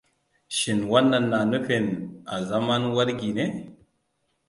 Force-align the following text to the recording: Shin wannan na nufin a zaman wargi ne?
Shin 0.57 0.79
wannan 0.91 1.25
na 1.31 1.39
nufin 1.51 1.85
a 2.33 2.35
zaman 2.49 2.83
wargi 2.95 3.31
ne? 3.37 3.45